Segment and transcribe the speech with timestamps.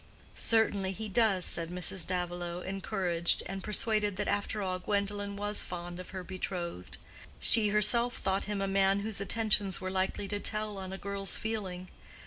[0.35, 2.07] "Certainly he does," said Mrs.
[2.07, 6.97] Davilow, encouraged, and persuaded that after all Gwendolen was fond of her betrothed.
[7.39, 11.37] She herself thought him a man whose attentions were likely to tell on a girl's
[11.37, 11.87] feeling.